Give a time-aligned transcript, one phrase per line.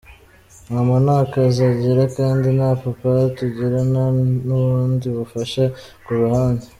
[0.71, 4.05] Mama nta kazi agira kandi nta papa tugira nta
[4.45, 5.63] n’ubundi bufasha
[6.05, 6.65] kuruhande.